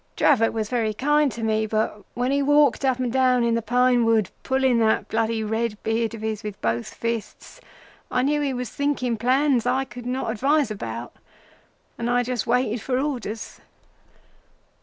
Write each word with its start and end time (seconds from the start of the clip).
Dravot 0.15 0.51
was 0.51 0.67
very 0.67 0.95
kind 0.95 1.31
to 1.31 1.43
me, 1.43 1.67
but 1.67 2.03
when 2.15 2.31
he 2.31 2.41
walked 2.41 2.83
up 2.83 2.97
and 2.97 3.13
down 3.13 3.43
in 3.43 3.53
the 3.53 3.61
pine 3.61 4.03
wood 4.03 4.31
pulling 4.41 4.79
that 4.79 5.07
bloody 5.09 5.43
red 5.43 5.77
beard 5.83 6.15
of 6.15 6.23
his 6.23 6.41
with 6.41 6.59
both 6.59 6.91
fists 6.91 7.61
I 8.09 8.23
knew 8.23 8.41
he 8.41 8.51
was 8.51 8.71
thinking 8.71 9.15
plans 9.15 9.67
I 9.67 9.85
could 9.85 10.07
not 10.07 10.31
advise 10.31 10.71
him 10.71 10.75
about, 10.77 11.13
and 11.99 12.09
I 12.09 12.23
just 12.23 12.47
waited 12.47 12.81
for 12.81 12.97
orders. 12.99 13.61